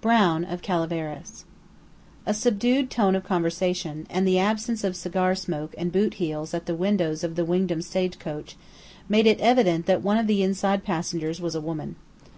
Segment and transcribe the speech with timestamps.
[0.00, 1.44] BROWN OF CALAVERAS
[2.24, 6.64] A subdued tone of conversation, and the absence of cigar smoke and boot heels at
[6.64, 8.56] the windows of the Wingdam stagecoach,
[9.06, 11.96] made it evident that one of the inside passengers was a woman.